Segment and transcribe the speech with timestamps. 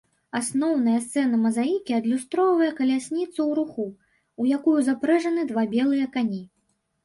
[0.37, 3.87] Асноўная сцэна мазаікі адлюстроўвае калясніцу ў руху,
[4.43, 6.45] у якую запрэжаны два белыя кані.